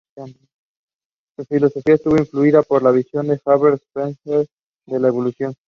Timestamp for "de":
3.27-3.39, 4.87-4.99